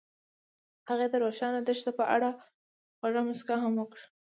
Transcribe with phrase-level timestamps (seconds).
[0.89, 2.29] هغې د روښانه دښته په اړه
[2.97, 4.05] خوږه موسکا هم وکړه.